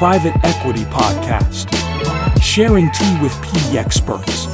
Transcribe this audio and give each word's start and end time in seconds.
private 0.00 0.32
equity 0.44 0.86
podcast, 0.86 1.68
sharing 2.40 2.90
tea 2.92 3.18
with 3.20 3.38
PE 3.42 3.76
experts. 3.76 4.48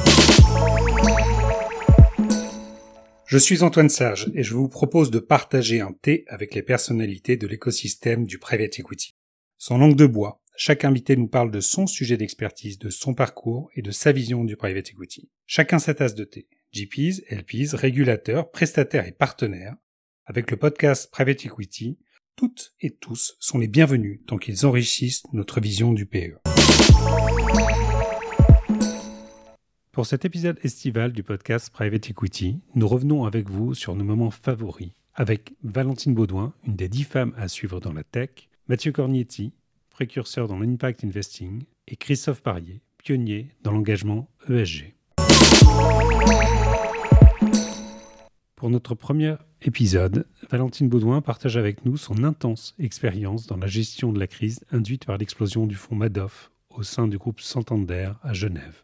Je 3.27 3.37
suis 3.37 3.63
Antoine 3.63 3.87
Sage 3.87 4.29
et 4.33 4.43
je 4.43 4.53
vous 4.53 4.67
propose 4.67 5.09
de 5.09 5.19
partager 5.19 5.79
un 5.79 5.93
thé 5.93 6.25
avec 6.27 6.53
les 6.53 6.63
personnalités 6.63 7.37
de 7.37 7.47
l'écosystème 7.47 8.25
du 8.25 8.39
private 8.39 8.77
equity. 8.77 9.15
Sans 9.57 9.77
langue 9.77 9.95
de 9.95 10.05
bois, 10.05 10.43
chaque 10.57 10.83
invité 10.83 11.15
nous 11.15 11.29
parle 11.29 11.49
de 11.49 11.61
son 11.61 11.87
sujet 11.87 12.17
d'expertise, 12.17 12.77
de 12.77 12.89
son 12.89 13.13
parcours 13.13 13.69
et 13.73 13.81
de 13.81 13.91
sa 13.91 14.11
vision 14.11 14.43
du 14.43 14.57
private 14.57 14.89
equity. 14.89 15.29
Chacun 15.45 15.79
sa 15.79 15.93
tasse 15.93 16.15
de 16.15 16.25
thé. 16.25 16.49
GPs, 16.73 17.23
LPs, 17.29 17.73
régulateurs, 17.73 18.51
prestataires 18.51 19.07
et 19.07 19.13
partenaires. 19.13 19.77
Avec 20.25 20.51
le 20.51 20.57
podcast 20.57 21.09
Private 21.09 21.45
Equity, 21.45 21.97
toutes 22.37 22.73
et 22.81 22.91
tous 22.91 23.35
sont 23.39 23.57
les 23.57 23.67
bienvenus 23.67 24.19
tant 24.27 24.37
qu'ils 24.37 24.67
enrichissent 24.67 25.23
notre 25.33 25.59
vision 25.59 25.91
du 25.91 26.05
PE. 26.05 26.37
Pour 29.91 30.05
cet 30.05 30.23
épisode 30.23 30.59
estival 30.61 31.13
du 31.13 31.23
podcast 31.23 31.71
Private 31.71 32.11
Equity, 32.11 32.61
nous 32.75 32.87
revenons 32.87 33.25
avec 33.25 33.49
vous 33.49 33.73
sur 33.73 33.95
nos 33.95 34.03
moments 34.03 34.29
favoris, 34.29 34.91
avec 35.15 35.55
Valentine 35.63 36.13
Baudouin, 36.13 36.53
une 36.67 36.75
des 36.75 36.87
dix 36.87 37.05
femmes 37.05 37.33
à 37.37 37.47
suivre 37.47 37.79
dans 37.79 37.91
la 37.91 38.03
tech, 38.03 38.29
Mathieu 38.67 38.91
Cornietti, 38.91 39.51
précurseur 39.89 40.47
dans 40.47 40.59
l'impact 40.59 41.03
investing, 41.03 41.63
et 41.87 41.95
Christophe 41.95 42.43
Parier, 42.43 42.81
pionnier 42.99 43.49
dans 43.63 43.71
l'engagement 43.71 44.29
ESG. 44.47 44.93
Pour 48.55 48.69
notre 48.69 48.93
premier 48.93 49.37
épisode, 49.61 50.25
Valentine 50.49 50.89
Baudouin 50.89 51.21
partage 51.21 51.57
avec 51.57 51.85
nous 51.85 51.97
son 51.97 52.23
intense 52.23 52.75
expérience 52.79 53.47
dans 53.47 53.57
la 53.57 53.67
gestion 53.67 54.11
de 54.11 54.19
la 54.19 54.27
crise 54.27 54.59
induite 54.71 55.05
par 55.05 55.17
l'explosion 55.17 55.65
du 55.65 55.75
fonds 55.75 55.95
Madoff 55.95 56.51
au 56.69 56.83
sein 56.83 57.07
du 57.07 57.17
groupe 57.17 57.41
Santander 57.41 58.11
à 58.23 58.33
Genève. 58.33 58.83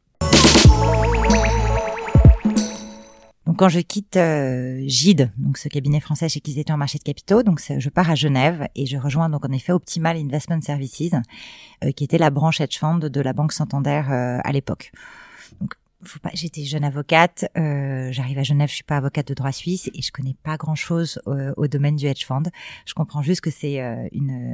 Donc 3.45 3.59
quand 3.59 3.69
je 3.69 3.81
quitte 3.81 4.17
euh, 4.17 4.81
Gide, 4.87 5.31
donc 5.37 5.57
ce 5.57 5.67
cabinet 5.67 5.99
français 5.99 6.29
chez 6.29 6.39
qui 6.39 6.53
ils 6.53 6.59
étaient 6.59 6.73
en 6.73 6.77
marché 6.77 6.97
de 6.97 7.03
capitaux, 7.03 7.43
donc 7.43 7.61
je 7.77 7.89
pars 7.89 8.09
à 8.09 8.15
Genève 8.15 8.67
et 8.75 8.85
je 8.85 8.97
rejoins 8.97 9.29
donc 9.29 9.45
en 9.45 9.51
effet 9.51 9.73
Optimal 9.73 10.17
Investment 10.17 10.61
Services, 10.61 11.13
euh, 11.83 11.91
qui 11.91 12.03
était 12.03 12.17
la 12.17 12.29
branche 12.29 12.61
hedge 12.61 12.79
fund 12.79 12.99
de 12.99 13.21
la 13.21 13.33
banque 13.33 13.51
Santander 13.51 14.01
euh, 14.09 14.39
à 14.43 14.51
l'époque 14.51 14.91
faut 16.07 16.19
pas, 16.19 16.31
j'étais 16.33 16.63
jeune 16.63 16.83
avocate, 16.83 17.45
euh, 17.57 18.11
j'arrive 18.11 18.37
à 18.37 18.43
Genève, 18.43 18.69
je 18.69 18.75
suis 18.75 18.83
pas 18.83 18.97
avocate 18.97 19.27
de 19.27 19.33
droit 19.33 19.51
suisse 19.51 19.89
et 19.93 20.01
je 20.01 20.11
connais 20.11 20.35
pas 20.43 20.57
grand 20.57 20.75
chose 20.75 21.21
euh, 21.27 21.53
au 21.57 21.67
domaine 21.67 21.95
du 21.95 22.05
hedge 22.05 22.25
fund. 22.25 22.43
Je 22.85 22.93
comprends 22.93 23.21
juste 23.21 23.41
que 23.41 23.51
c'est 23.51 23.81
euh, 23.81 24.07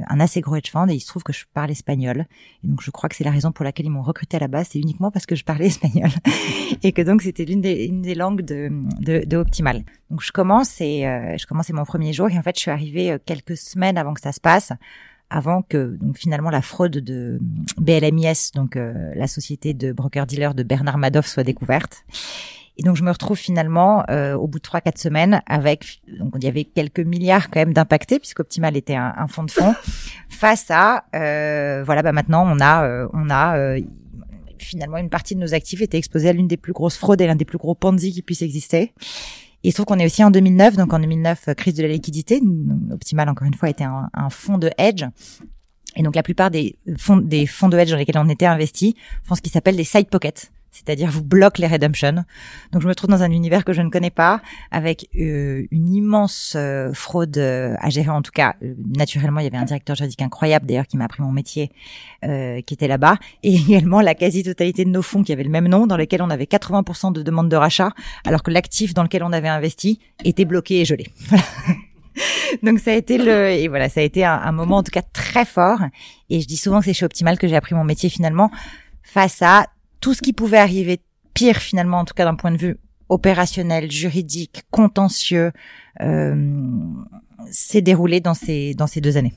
un 0.08 0.20
assez 0.20 0.40
gros 0.40 0.56
hedge 0.56 0.70
fund 0.70 0.88
et 0.88 0.94
il 0.94 1.00
se 1.00 1.06
trouve 1.06 1.22
que 1.22 1.32
je 1.32 1.44
parle 1.52 1.70
espagnol. 1.70 2.26
Donc 2.64 2.82
je 2.82 2.90
crois 2.90 3.08
que 3.08 3.16
c'est 3.16 3.24
la 3.24 3.30
raison 3.30 3.52
pour 3.52 3.64
laquelle 3.64 3.86
ils 3.86 3.90
m'ont 3.90 4.02
recruté 4.02 4.36
à 4.36 4.40
la 4.40 4.48
base, 4.48 4.68
c'est 4.72 4.78
uniquement 4.78 5.10
parce 5.10 5.26
que 5.26 5.34
je 5.34 5.44
parlais 5.44 5.66
espagnol 5.68 6.10
et 6.82 6.92
que 6.92 7.02
donc 7.02 7.22
c'était 7.22 7.44
l'une 7.44 7.60
des, 7.60 7.84
une 7.84 8.02
des 8.02 8.14
langues 8.14 8.42
de, 8.42 8.70
de, 9.00 9.24
de 9.24 9.36
Optimal. 9.36 9.84
Donc 10.10 10.22
je 10.22 10.32
commence 10.32 10.80
et 10.80 11.06
euh, 11.06 11.36
je 11.38 11.46
commence 11.46 11.70
mon 11.70 11.84
premier 11.84 12.12
jour 12.12 12.28
et 12.30 12.38
en 12.38 12.42
fait 12.42 12.56
je 12.56 12.62
suis 12.62 12.70
arrivée 12.70 13.16
quelques 13.24 13.56
semaines 13.56 13.96
avant 13.96 14.14
que 14.14 14.20
ça 14.20 14.32
se 14.32 14.40
passe 14.40 14.72
avant 15.30 15.62
que 15.62 15.96
donc 16.00 16.18
finalement 16.18 16.50
la 16.50 16.62
fraude 16.62 16.92
de 16.92 17.38
BLMIS, 17.78 18.52
donc 18.54 18.76
euh, 18.76 19.12
la 19.14 19.26
société 19.26 19.74
de 19.74 19.92
broker-dealer 19.92 20.54
de 20.54 20.62
Bernard 20.62 20.98
Madoff, 20.98 21.26
soit 21.26 21.44
découverte. 21.44 22.04
Et 22.80 22.82
donc 22.82 22.96
je 22.96 23.02
me 23.02 23.10
retrouve 23.10 23.36
finalement 23.36 24.04
euh, 24.08 24.34
au 24.34 24.46
bout 24.46 24.58
de 24.58 24.62
trois 24.62 24.80
quatre 24.80 24.98
semaines 24.98 25.42
avec 25.46 26.00
donc 26.18 26.32
il 26.36 26.44
y 26.44 26.48
avait 26.48 26.64
quelques 26.64 27.00
milliards 27.00 27.50
quand 27.50 27.60
même 27.60 27.74
d'impactés 27.74 28.18
puisqu'Optimal 28.18 28.74
était 28.74 28.94
un, 28.94 29.12
un, 29.18 29.26
fonds 29.26 29.42
de 29.42 29.50
fonds 29.50 29.74
face 30.30 30.70
à 30.70 31.04
euh, 31.14 31.82
voilà 31.84 32.02
bah 32.02 32.12
maintenant 32.12 32.42
on 32.46 32.58
a 32.58 32.84
euh, 32.84 33.06
on 33.12 33.28
a 33.28 33.58
euh, 33.58 33.80
finalement 34.56 34.96
une 34.96 35.10
partie 35.10 35.34
de 35.34 35.40
nos 35.40 35.52
actifs 35.52 35.82
était 35.82 35.98
exposée 35.98 36.30
à 36.30 36.32
l'une 36.32 36.48
des 36.48 36.56
plus 36.56 36.72
grosses 36.72 36.96
fraudes 36.96 37.20
et 37.20 37.26
l'un 37.26 37.36
des 37.36 37.44
plus 37.44 37.58
gros 37.58 37.74
Ponzi 37.74 38.12
qui 38.12 38.22
puisse 38.22 38.40
exister. 38.40 38.94
Il 39.62 39.70
se 39.70 39.76
trouve 39.76 39.86
qu'on 39.86 39.98
est 39.98 40.06
aussi 40.06 40.24
en 40.24 40.30
2009, 40.30 40.76
donc 40.76 40.92
en 40.92 40.98
2009, 40.98 41.48
euh, 41.48 41.54
crise 41.54 41.74
de 41.74 41.82
la 41.82 41.88
liquidité. 41.88 42.40
Optimal, 42.90 43.28
encore 43.28 43.46
une 43.46 43.54
fois, 43.54 43.68
était 43.68 43.84
un, 43.84 44.30
fonds 44.30 44.58
de 44.58 44.70
hedge. 44.78 45.04
Et 45.96 46.02
donc 46.02 46.14
la 46.14 46.22
plupart 46.22 46.50
des 46.50 46.76
fonds, 46.96 47.16
des 47.16 47.46
fonds 47.46 47.68
de 47.68 47.76
hedge 47.76 47.90
dans 47.90 47.96
lesquels 47.96 48.18
on 48.18 48.28
était 48.28 48.46
investis 48.46 48.94
font 49.24 49.34
ce 49.34 49.40
qui 49.42 49.50
s'appelle 49.50 49.76
des 49.76 49.84
side 49.84 50.08
pockets 50.08 50.52
c'est-à-dire 50.70 51.10
vous 51.10 51.24
bloque 51.24 51.58
les 51.58 51.66
redemptions. 51.66 52.24
Donc 52.72 52.82
je 52.82 52.88
me 52.88 52.94
trouve 52.94 53.10
dans 53.10 53.22
un 53.22 53.30
univers 53.30 53.64
que 53.64 53.72
je 53.72 53.82
ne 53.82 53.90
connais 53.90 54.10
pas, 54.10 54.40
avec 54.70 55.08
euh, 55.16 55.66
une 55.70 55.94
immense 55.94 56.54
euh, 56.56 56.92
fraude 56.92 57.36
euh, 57.38 57.74
à 57.80 57.90
gérer. 57.90 58.10
En 58.10 58.22
tout 58.22 58.32
cas, 58.32 58.54
naturellement, 58.96 59.40
il 59.40 59.44
y 59.44 59.46
avait 59.46 59.56
un 59.56 59.64
directeur 59.64 59.96
juridique 59.96 60.22
incroyable 60.22 60.66
d'ailleurs 60.66 60.86
qui 60.86 60.96
m'a 60.96 61.04
appris 61.04 61.22
mon 61.22 61.32
métier, 61.32 61.70
qui 62.22 62.74
était 62.74 62.88
là-bas, 62.88 63.16
et 63.42 63.54
également 63.68 64.00
la 64.00 64.14
quasi-totalité 64.14 64.84
de 64.84 64.90
nos 64.90 65.02
fonds 65.02 65.22
qui 65.22 65.32
avaient 65.32 65.44
le 65.44 65.50
même 65.50 65.68
nom, 65.68 65.86
dans 65.86 65.96
lesquels 65.96 66.22
on 66.22 66.30
avait 66.30 66.44
80% 66.44 67.12
de 67.12 67.22
demandes 67.22 67.48
de 67.48 67.56
rachat, 67.56 67.90
alors 68.24 68.42
que 68.42 68.50
l'actif 68.50 68.94
dans 68.94 69.02
lequel 69.02 69.22
on 69.22 69.32
avait 69.32 69.48
investi 69.48 70.00
était 70.24 70.44
bloqué 70.44 70.80
et 70.80 70.84
gelé. 70.84 71.08
Donc 72.62 72.78
ça 72.80 72.90
a 72.90 72.94
été 72.94 73.18
le 73.18 73.50
et 73.50 73.68
voilà 73.68 73.88
ça 73.88 74.00
a 74.00 74.02
été 74.02 74.24
un 74.24 74.52
moment 74.52 74.78
en 74.78 74.82
tout 74.82 74.90
cas 74.90 75.02
très 75.02 75.44
fort 75.44 75.78
et 76.28 76.40
je 76.40 76.46
dis 76.46 76.56
souvent 76.56 76.80
que 76.80 76.86
c'est 76.86 76.92
chez 76.92 77.06
Optimal 77.06 77.38
que 77.38 77.46
j'ai 77.46 77.54
appris 77.54 77.74
mon 77.74 77.84
métier 77.84 78.10
finalement 78.10 78.50
face 79.02 79.40
à 79.42 79.66
tout 80.00 80.14
ce 80.14 80.22
qui 80.22 80.32
pouvait 80.32 80.58
arriver 80.58 81.00
pire 81.34 81.58
finalement, 81.58 81.98
en 81.98 82.04
tout 82.04 82.14
cas 82.14 82.24
d'un 82.24 82.34
point 82.34 82.50
de 82.50 82.56
vue 82.56 82.78
opérationnel, 83.08 83.90
juridique, 83.90 84.62
contentieux, 84.70 85.52
euh, 86.00 86.54
s'est 87.50 87.82
déroulé 87.82 88.20
dans 88.20 88.34
ces, 88.34 88.74
dans 88.74 88.86
ces 88.86 89.00
deux 89.00 89.16
années. 89.16 89.34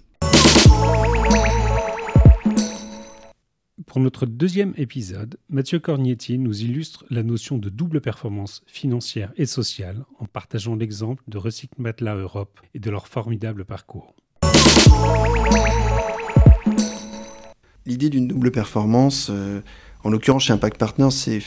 Pour 3.85 3.99
notre 3.99 4.25
deuxième 4.25 4.73
épisode, 4.77 5.37
Mathieu 5.49 5.79
Cornietti 5.79 6.39
nous 6.39 6.61
illustre 6.61 7.05
la 7.09 7.21
notion 7.21 7.57
de 7.57 7.69
double 7.69 8.01
performance 8.01 8.63
financière 8.65 9.31
et 9.35 9.45
sociale 9.45 10.03
en 10.19 10.25
partageant 10.25 10.75
l'exemple 10.75 11.21
de 11.27 11.37
Recycle 11.37 11.75
Matelas 11.79 12.15
Europe 12.15 12.59
et 12.73 12.79
de 12.79 12.89
leur 12.89 13.07
formidable 13.07 13.65
parcours. 13.65 14.15
L'idée 17.85 18.09
d'une 18.09 18.27
double 18.27 18.51
performance, 18.51 19.29
euh, 19.29 19.61
en 20.03 20.09
l'occurrence, 20.09 20.43
chez 20.43 20.53
Impact 20.53 20.77
Partners, 20.77 21.11
c'est 21.11 21.41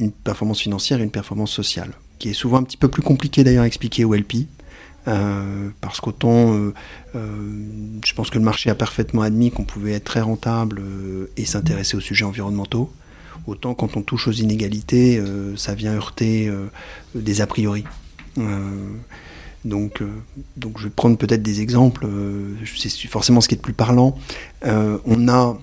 une 0.00 0.10
performance 0.10 0.60
financière 0.60 1.00
et 1.00 1.04
une 1.04 1.10
performance 1.10 1.52
sociale, 1.52 1.92
qui 2.18 2.30
est 2.30 2.34
souvent 2.34 2.58
un 2.58 2.62
petit 2.62 2.76
peu 2.76 2.88
plus 2.88 3.02
compliqué 3.02 3.44
d'ailleurs 3.44 3.64
à 3.64 3.66
expliquer 3.66 4.04
au 4.04 4.14
LP. 4.14 4.46
Euh, 5.08 5.70
parce 5.80 6.00
qu'autant, 6.00 6.54
euh, 6.54 6.74
euh, 7.14 7.62
je 8.04 8.12
pense 8.12 8.28
que 8.28 8.38
le 8.38 8.44
marché 8.44 8.68
a 8.68 8.74
parfaitement 8.74 9.22
admis 9.22 9.50
qu'on 9.50 9.64
pouvait 9.64 9.92
être 9.92 10.04
très 10.04 10.20
rentable 10.20 10.82
et 11.36 11.44
s'intéresser 11.44 11.96
aux 11.96 12.00
sujets 12.00 12.24
environnementaux, 12.24 12.92
autant 13.46 13.74
quand 13.74 13.96
on 13.96 14.02
touche 14.02 14.28
aux 14.28 14.32
inégalités, 14.32 15.22
ça 15.56 15.74
vient 15.74 15.94
heurter 15.94 16.52
des 17.14 17.40
a 17.40 17.46
priori. 17.46 17.84
donc, 19.64 20.02
donc, 20.56 20.78
je 20.78 20.84
vais 20.84 20.90
prendre 20.90 21.16
peut-être 21.16 21.42
des 21.42 21.60
exemples. 21.60 22.06
c'est 22.76 22.90
forcément 23.08 23.40
ce 23.40 23.48
qui 23.48 23.54
est 23.54 23.58
le 23.58 23.62
plus 23.62 23.72
parlant. 23.72 24.16
on 24.64 25.28
a 25.28 25.58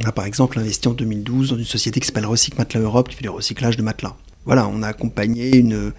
on 0.00 0.04
a 0.04 0.12
par 0.12 0.24
exemple 0.24 0.58
investi 0.58 0.88
en 0.88 0.92
2012 0.92 1.50
dans 1.50 1.58
une 1.58 1.64
société 1.64 2.00
qui 2.00 2.06
s'appelle 2.06 2.26
Recycle 2.26 2.58
Matelas 2.58 2.80
Europe 2.80 3.08
qui 3.08 3.16
fait 3.16 3.22
du 3.22 3.28
recyclage 3.28 3.76
de 3.76 3.82
matelas. 3.82 4.16
Voilà, 4.44 4.66
on 4.68 4.82
a 4.82 4.88
accompagné 4.88 5.56
une, 5.56 5.92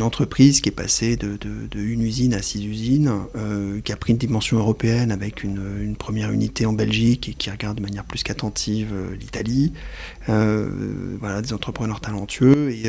entreprise 0.00 0.60
qui 0.60 0.70
est 0.70 0.72
passée 0.72 1.16
de, 1.16 1.38
une 1.74 2.02
usine 2.02 2.34
à 2.34 2.42
six 2.42 2.64
usines, 2.66 3.12
euh, 3.36 3.80
qui 3.80 3.92
a 3.92 3.96
pris 3.96 4.12
une 4.12 4.18
dimension 4.18 4.58
européenne 4.58 5.12
avec 5.12 5.44
une, 5.44 5.94
première 5.96 6.32
unité 6.32 6.66
en 6.66 6.72
Belgique 6.72 7.28
et 7.28 7.34
qui 7.34 7.50
regarde 7.50 7.76
de 7.76 7.82
manière 7.82 8.04
plus 8.04 8.22
qu'attentive 8.22 8.90
euh, 8.92 9.16
l'Italie. 9.16 9.72
Euh, 10.28 11.16
voilà, 11.20 11.42
des 11.42 11.52
entrepreneurs 11.52 12.00
talentueux 12.00 12.70
et, 12.70 12.88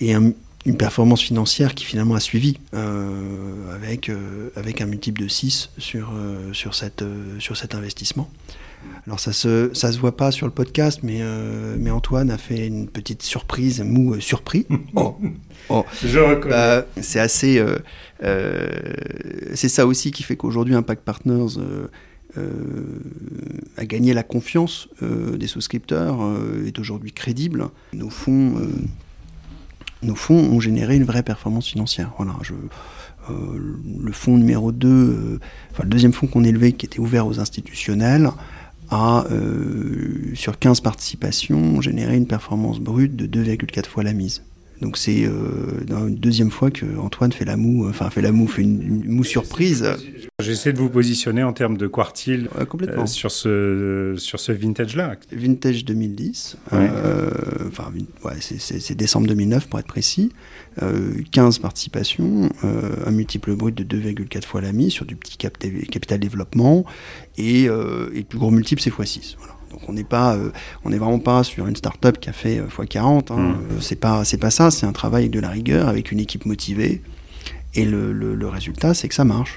et 0.00 0.14
un, 0.14 0.32
une 0.66 0.76
performance 0.76 1.22
financière 1.22 1.74
qui 1.74 1.84
finalement 1.84 2.14
a 2.14 2.20
suivi 2.20 2.58
euh, 2.74 3.74
avec, 3.74 4.10
avec 4.56 4.80
un 4.80 4.86
multiple 4.86 5.22
de 5.22 5.28
6 5.28 5.70
sur, 5.78 6.12
sur, 6.52 6.74
cette, 6.74 7.04
sur 7.38 7.56
cet 7.56 7.74
investissement. 7.74 8.30
Alors 9.06 9.20
ça 9.20 9.32
se 9.32 9.70
ça 9.72 9.92
se 9.92 9.98
voit 9.98 10.16
pas 10.16 10.30
sur 10.30 10.46
le 10.46 10.52
podcast, 10.52 11.00
mais 11.02 11.18
euh, 11.20 11.76
mais 11.78 11.90
Antoine 11.90 12.30
a 12.30 12.38
fait 12.38 12.66
une 12.66 12.88
petite 12.88 13.22
surprise, 13.22 13.80
mou 13.80 14.14
euh, 14.14 14.20
surpris. 14.20 14.66
Oh, 14.96 15.16
oh. 15.68 15.84
Je 16.04 16.18
reconnais. 16.18 16.84
C'est 17.00 17.20
assez. 17.20 17.58
Euh, 17.58 17.78
euh, 18.22 18.68
c'est 19.54 19.68
ça 19.68 19.86
aussi 19.86 20.10
qui 20.10 20.22
fait 20.22 20.36
qu'aujourd'hui 20.36 20.74
Impact 20.74 21.04
Partners 21.04 21.58
euh, 21.58 21.86
euh, 22.36 22.98
a 23.76 23.84
gagné 23.86 24.14
la 24.14 24.22
confiance 24.22 24.88
des 25.00 25.46
souscripteurs, 25.46 26.18
est 26.66 26.78
aujourd'hui 26.78 27.12
crédible. 27.12 27.68
Nos 27.92 28.10
fonds 28.10 28.54
nos 30.02 30.14
fonds 30.14 30.38
ont 30.38 30.60
généré 30.60 30.96
une 30.96 31.04
vraie 31.04 31.22
performance 31.22 31.68
financière. 31.68 32.12
Voilà, 32.16 32.34
je 32.42 32.54
le 33.28 34.12
fonds 34.12 34.36
numéro 34.36 34.72
2, 34.72 35.38
enfin 35.70 35.82
le 35.84 35.88
deuxième 35.88 36.12
fonds 36.12 36.26
qu'on 36.26 36.42
élevait 36.42 36.72
qui 36.72 36.86
était 36.86 36.98
ouvert 36.98 37.26
aux 37.26 37.38
institutionnels, 37.38 38.30
a, 38.90 39.24
euh, 39.30 40.34
sur 40.34 40.58
15 40.58 40.80
participations, 40.80 41.80
généré 41.80 42.16
une 42.16 42.26
performance 42.26 42.80
brute 42.80 43.14
de 43.14 43.26
2,4 43.26 43.86
fois 43.86 44.02
la 44.02 44.12
mise. 44.12 44.42
Donc 44.80 44.96
c'est 44.96 45.24
euh, 45.26 46.06
une 46.08 46.16
deuxième 46.16 46.50
fois 46.50 46.70
que 46.70 46.86
Antoine 46.98 47.32
fait 47.32 47.44
la 47.44 47.56
moue, 47.58 47.86
enfin 47.88 48.08
fait 48.08 48.22
la 48.22 48.32
moue, 48.32 48.46
fait 48.46 48.62
une, 48.62 49.02
une 49.04 49.10
moue 49.12 49.24
surprise. 49.24 49.86
J'essaie 50.42 50.72
de 50.72 50.78
vous 50.78 50.88
positionner 50.88 51.42
en 51.42 51.52
termes 51.52 51.76
de 51.76 51.86
quartile 51.86 52.48
Ouais, 52.58 52.64
complètement. 52.64 53.02
euh, 53.02 53.06
sur 53.06 53.30
ce 53.30 54.14
sur 54.16 54.40
ce 54.40 54.52
vintage-là. 54.52 55.16
Vintage 55.32 55.84
2010, 55.84 56.56
Ouais. 56.72 56.78
euh, 56.90 57.30
enfin 57.68 57.92
vin- 57.94 58.06
ouais, 58.30 58.36
c'est- 58.40 58.58
c'est 58.58 58.80
c'est 58.80 58.94
décembre 58.94 59.26
2009 59.26 59.68
pour 59.68 59.78
être 59.80 59.86
précis, 59.86 60.32
euh, 60.82 61.12
15 61.30 61.58
participations, 61.58 62.48
euh, 62.64 62.90
un 63.04 63.10
multiple 63.10 63.54
brut 63.56 63.74
de 63.76 63.84
2,4 63.84 64.46
fois 64.46 64.62
la 64.62 64.72
mise 64.72 64.92
sur 64.92 65.04
du 65.04 65.14
petit 65.14 65.36
cap- 65.36 65.58
capital 65.58 66.18
développement 66.18 66.86
et, 67.36 67.64
et 67.64 67.68
le 67.68 68.22
plus 68.26 68.38
gros 68.38 68.50
multiple 68.50 68.80
c'est 68.80 68.90
x6. 68.90 69.36
Voilà. 69.38 69.54
Donc 69.70 69.80
on 69.88 69.92
n'est 69.92 70.04
pas, 70.04 70.36
euh, 70.36 70.50
on 70.84 70.90
n'est 70.90 70.98
vraiment 70.98 71.18
pas 71.20 71.44
sur 71.44 71.66
une 71.66 71.76
start-up 71.76 72.18
qui 72.18 72.28
a 72.28 72.32
fait 72.32 72.58
euh, 72.58 72.66
x40. 72.66 73.32
Hein. 73.32 73.36
Mm. 73.36 73.50
Euh, 73.72 73.80
C'est 73.80 73.96
pas, 73.96 74.24
c'est 74.24 74.38
pas 74.38 74.50
ça. 74.50 74.70
C'est 74.70 74.86
un 74.86 74.92
travail 74.92 75.22
avec 75.22 75.32
de 75.32 75.40
la 75.40 75.48
rigueur, 75.48 75.88
avec 75.88 76.10
une 76.12 76.18
équipe 76.20 76.44
motivée. 76.46 77.02
Et 77.74 77.84
le, 77.84 78.12
le- 78.12 78.34
le 78.34 78.48
résultat, 78.48 78.94
c'est 78.94 79.08
que 79.08 79.14
ça 79.14 79.24
marche. 79.24 79.56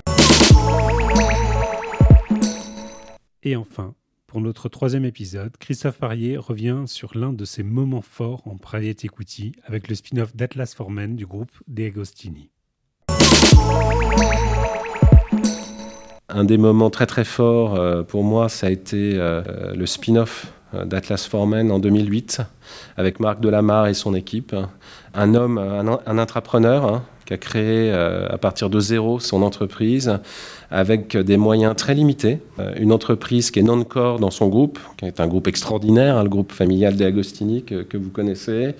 Et 3.41 3.55
enfin, 3.55 3.93
pour 4.27 4.39
notre 4.39 4.69
troisième 4.69 5.03
épisode, 5.05 5.51
Christophe 5.59 5.97
Parier 5.97 6.37
revient 6.37 6.83
sur 6.85 7.17
l'un 7.17 7.33
de 7.33 7.43
ses 7.45 7.63
moments 7.63 8.01
forts 8.03 8.43
en 8.47 8.57
private 8.57 9.03
equity 9.03 9.53
avec 9.65 9.87
le 9.89 9.95
spin-off 9.95 10.35
d'Atlas 10.35 10.73
Formen 10.75 11.15
du 11.15 11.25
groupe 11.25 11.51
De 11.67 11.85
Agostini. 11.85 12.49
Un 16.35 16.45
des 16.45 16.57
moments 16.57 16.89
très 16.89 17.05
très 17.05 17.25
forts 17.25 17.75
euh, 17.75 18.01
pour 18.01 18.23
moi, 18.23 18.49
ça 18.49 18.65
a 18.65 18.69
été 18.71 19.13
euh, 19.15 19.43
le 19.75 19.85
spin-off 19.85 20.47
euh, 20.73 20.83
d'Atlas 20.83 21.27
Formen 21.27 21.71
en 21.71 21.77
2008 21.77 22.41
avec 22.97 23.19
Marc 23.19 23.39
Delamarre 23.39 23.85
et 23.85 23.93
son 23.93 24.15
équipe. 24.15 24.55
Un 25.13 25.35
homme, 25.35 25.59
un, 25.59 26.17
intrapreneur 26.17 26.85
hein, 26.85 27.03
qui 27.27 27.35
a 27.35 27.37
créé 27.37 27.91
à 27.91 28.37
partir 28.39 28.71
de 28.71 28.79
zéro 28.79 29.19
son 29.19 29.43
entreprise 29.43 30.17
avec 30.71 31.15
des 31.15 31.37
moyens 31.37 31.75
très 31.75 31.93
limités. 31.93 32.39
Une 32.77 32.91
entreprise 32.91 33.51
qui 33.51 33.59
est 33.59 33.63
non-core 33.63 34.19
dans 34.19 34.31
son 34.31 34.47
groupe, 34.47 34.79
qui 34.97 35.05
est 35.05 35.19
un 35.19 35.27
groupe 35.27 35.47
extraordinaire, 35.47 36.17
hein, 36.17 36.23
le 36.23 36.29
groupe 36.29 36.51
familial 36.51 36.95
des 36.95 37.05
Agostini 37.05 37.63
que, 37.63 37.95
vous 37.95 38.09
connaissez. 38.09 38.73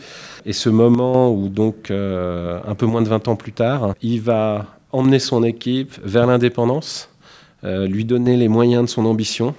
Et 0.47 0.53
ce 0.53 0.69
moment 0.69 1.31
où 1.31 1.50
donc 1.50 1.91
un 1.91 2.75
peu 2.75 2.88
moins 2.88 3.03
de 3.03 3.09
20 3.09 3.27
ans 3.27 3.35
plus 3.35 3.53
tard, 3.53 3.94
il 4.01 4.21
va 4.21 4.65
emmener 4.91 5.19
son 5.19 5.44
équipe 5.44 5.94
vers 6.03 6.25
l'indépendance 6.25 7.12
lui 7.63 8.06
donner 8.06 8.38
les 8.38 8.48
moyens 8.48 8.83
de 8.86 8.89
son 8.89 9.06
ambition. 9.06 9.56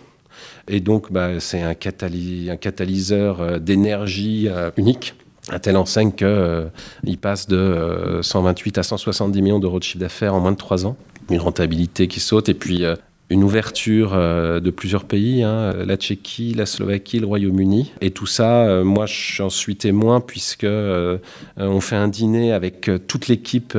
Et 0.69 0.81
donc, 0.81 1.12
bah, 1.12 1.41
c'est 1.41 1.62
un, 1.62 1.75
cataly- 1.75 2.51
un 2.51 2.56
catalyseur 2.56 3.41
euh, 3.41 3.59
d'énergie 3.59 4.49
euh, 4.49 4.71
unique, 4.77 5.15
à 5.51 5.59
telle 5.59 5.77
enseigne 5.77 6.12
qu'il 6.12 7.19
passe 7.21 7.47
de 7.47 7.56
euh, 7.56 8.23
128 8.23 8.79
à 8.79 8.83
170 8.83 9.43
millions 9.43 9.59
d'euros 9.59 9.79
de 9.79 9.85
chiffre 9.85 9.99
d'affaires 9.99 10.35
en 10.35 10.41
moins 10.41 10.53
de 10.53 10.56
3 10.56 10.87
ans. 10.87 10.97
Une 11.31 11.41
rentabilité 11.41 12.09
qui 12.09 12.21
saute, 12.21 12.49
et 12.49 12.55
puis 12.55 12.85
euh, 12.85 12.97
une 13.31 13.43
ouverture 13.43 14.12
euh, 14.12 14.61
de 14.61 14.71
plusieurs 14.71 15.05
pays, 15.05 15.43
hein, 15.43 15.73
la 15.85 15.97
Tchéquie, 15.97 16.53
la 16.53 16.67
Slovaquie, 16.67 17.19
le 17.19 17.26
Royaume-Uni. 17.26 17.93
Et 18.03 18.11
tout 18.11 18.26
ça, 18.26 18.67
euh, 18.67 18.85
moi, 18.85 19.06
j'en 19.06 19.49
suis 19.49 19.76
témoin, 19.76 20.21
puisque 20.21 20.65
euh, 20.65 21.19
on 21.56 21.81
fait 21.81 21.97
un 21.97 22.09
dîner 22.09 22.53
avec 22.53 22.91
toute 23.09 23.29
l'équipe 23.29 23.76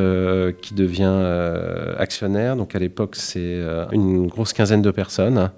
qui 0.62 0.74
devient 0.74 1.24
actionnaire. 1.98 2.56
Donc 2.56 2.76
à 2.76 2.80
l'époque, 2.80 3.16
c'est 3.16 3.60
une 3.92 4.28
grosse 4.28 4.54
quinzaine 4.54 4.82
de 4.82 4.92
personnes. 4.92 5.52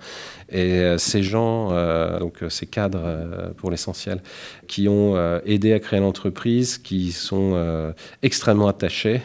Et 0.50 0.95
ces 0.98 1.24
gens, 1.24 1.69
donc 2.19 2.40
ces 2.50 2.66
cadres 2.66 3.54
pour 3.57 3.69
l'essentiel, 3.69 4.22
qui 4.68 4.88
ont 4.88 5.16
aidé 5.45 5.74
à 5.74 5.80
créer 5.80 6.00
l'entreprise, 6.00 6.78
qui 6.78 7.12
sont 7.12 7.94
extrêmement 8.24 8.68
attachés, 8.68 9.22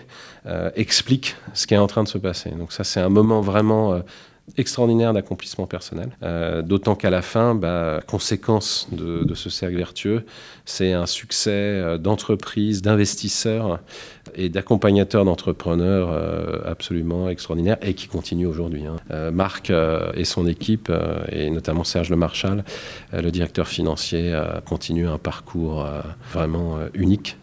expliquent 0.74 1.36
ce 1.54 1.66
qui 1.66 1.74
est 1.74 1.78
en 1.78 1.86
train 1.86 2.02
de 2.02 2.08
se 2.08 2.18
passer. 2.18 2.50
Donc 2.50 2.72
ça, 2.72 2.84
c'est 2.84 3.00
un 3.00 3.08
moment 3.08 3.40
vraiment 3.40 4.02
extraordinaire 4.56 5.12
d'accomplissement 5.12 5.66
personnel. 5.66 6.10
Euh, 6.22 6.62
D'autant 6.62 6.94
qu'à 6.94 7.10
la 7.10 7.22
fin, 7.22 7.54
bah, 7.54 8.00
conséquence 8.06 8.88
de, 8.92 9.34
ce 9.34 9.50
cercle 9.50 9.76
vertueux, 9.76 10.24
c'est 10.64 10.92
un 10.92 11.06
succès 11.06 11.50
euh, 11.50 11.98
d'entreprise, 11.98 12.82
d'investisseurs 12.82 13.80
et 14.34 14.48
d'accompagnateurs 14.48 15.24
d'entrepreneurs 15.24 16.10
euh, 16.10 16.58
absolument 16.64 17.28
extraordinaire 17.28 17.76
et 17.82 17.94
qui 17.94 18.08
continue 18.08 18.46
aujourd'hui. 18.46 18.84
hein. 18.86 19.30
Marc 19.30 19.72
et 20.14 20.24
son 20.24 20.46
équipe, 20.46 20.90
et 21.30 21.50
notamment 21.50 21.84
Serge 21.84 22.10
Le 22.10 22.16
Marchal, 22.16 22.64
le 23.12 23.30
directeur 23.30 23.68
financier, 23.68 24.34
continuent 24.66 25.08
un 25.08 25.18
parcours 25.18 25.86
vraiment 26.32 26.78
unique 26.94 27.36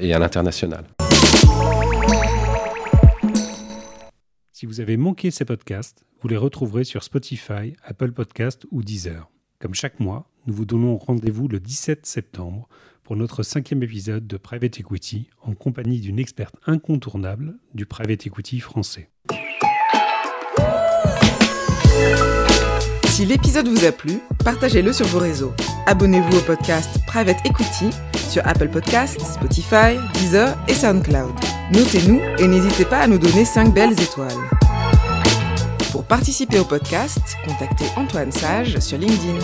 et 0.00 0.12
à 0.14 0.18
l'international. 0.18 0.84
Si 4.52 4.66
vous 4.66 4.80
avez 4.80 4.96
manqué 4.96 5.30
ces 5.30 5.44
podcasts, 5.44 6.04
vous 6.22 6.28
les 6.28 6.36
retrouverez 6.36 6.84
sur 6.84 7.02
Spotify, 7.02 7.74
Apple 7.82 8.12
Podcasts 8.12 8.64
ou 8.70 8.82
Deezer. 8.82 9.28
Comme 9.58 9.74
chaque 9.74 9.98
mois, 9.98 10.30
nous 10.46 10.54
vous 10.54 10.64
donnons 10.64 10.96
rendez-vous 10.96 11.48
le 11.48 11.58
17 11.58 12.06
septembre 12.06 12.68
pour 13.02 13.16
notre 13.16 13.42
cinquième 13.42 13.82
épisode 13.82 14.28
de 14.28 14.36
Private 14.36 14.78
Equity 14.78 15.28
en 15.42 15.54
compagnie 15.54 15.98
d'une 15.98 16.20
experte 16.20 16.54
incontournable 16.64 17.56
du 17.74 17.86
private 17.86 18.24
equity 18.24 18.60
français. 18.60 19.10
Si 23.06 23.26
l'épisode 23.26 23.66
vous 23.66 23.84
a 23.84 23.90
plu, 23.90 24.20
partagez-le 24.44 24.92
sur 24.92 25.06
vos 25.06 25.18
réseaux. 25.18 25.52
Abonnez-vous 25.86 26.38
au 26.38 26.42
podcast 26.42 27.00
Private 27.08 27.44
Equity 27.44 27.90
sur 28.30 28.46
Apple 28.46 28.68
Podcasts, 28.68 29.20
Spotify, 29.20 29.98
Deezer 30.14 30.56
et 30.68 30.74
SoundCloud. 30.74 31.34
Notez-nous 31.72 32.20
et 32.38 32.46
n'hésitez 32.46 32.84
pas 32.84 33.00
à 33.00 33.06
nous 33.08 33.18
donner 33.18 33.44
5 33.44 33.74
belles 33.74 34.00
étoiles. 34.00 34.38
Pour 35.92 36.04
participer 36.04 36.58
au 36.58 36.64
podcast, 36.64 37.36
contactez 37.44 37.84
Antoine 37.96 38.32
Sage 38.32 38.78
sur 38.78 38.96
LinkedIn. 38.96 39.38